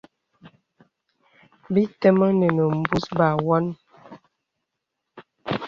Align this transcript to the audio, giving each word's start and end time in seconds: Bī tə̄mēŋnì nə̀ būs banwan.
Bī 1.73 1.81
tə̄mēŋnì 2.01 2.47
nə̀ 2.57 2.67
būs 2.89 3.05
banwan. 3.17 3.65